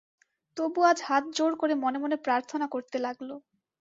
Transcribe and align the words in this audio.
তবু 0.57 0.79
আজ 0.89 0.97
হাত 1.03 1.23
জোড় 1.37 1.55
করে 1.55 1.73
মনে 1.83 1.97
মনে 2.03 2.17
প্রার্থনা 2.25 2.65
করতে 2.73 2.97
লাগল। 3.05 3.29